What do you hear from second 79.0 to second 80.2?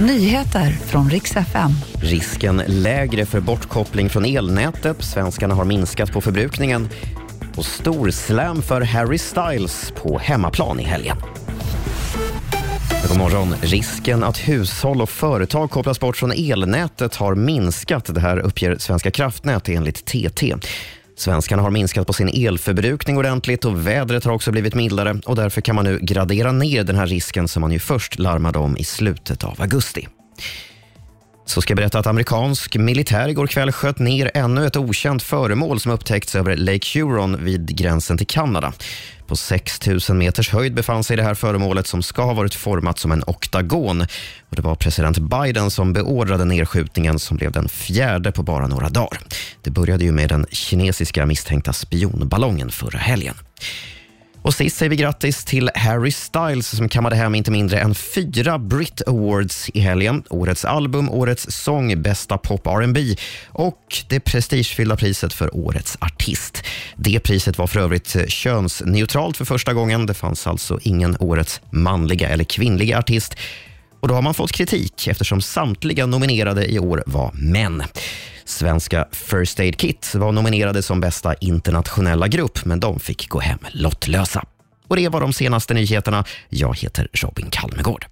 First Aid Kit